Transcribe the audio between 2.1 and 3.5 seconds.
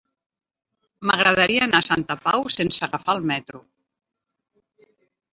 Pau sense agafar el